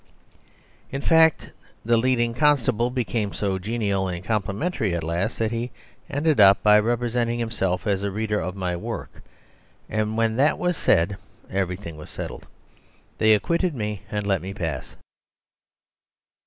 [0.89, 1.51] In fact
[1.85, 5.69] the leading constable became so genial and complimentary at last that he
[6.09, 9.21] ended up by representing himself as a reader of my work.
[9.87, 11.17] And when that was said,
[11.51, 12.47] everything was settled.
[13.19, 14.95] They acquitted me and let me pass.